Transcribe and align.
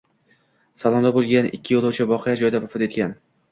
Salonda 0.83 1.11
bo‘lgan 1.19 1.51
ikki 1.59 1.77
yo‘lovchi 1.77 2.09
voqea 2.15 2.37
joyida 2.43 2.65
vafot 2.67 2.89
etgan 2.91 3.17